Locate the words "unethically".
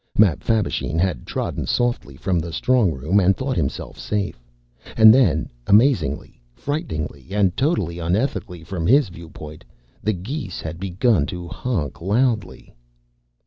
7.99-8.65